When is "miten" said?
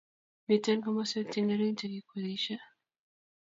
0.47-0.77